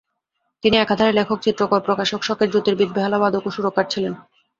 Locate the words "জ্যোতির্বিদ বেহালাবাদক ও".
2.51-3.51